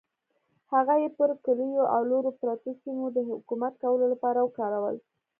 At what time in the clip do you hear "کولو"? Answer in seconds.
3.83-4.05